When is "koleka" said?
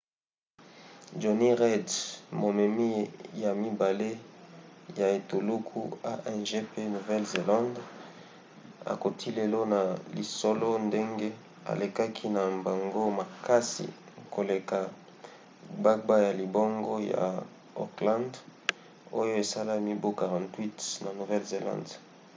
14.35-14.79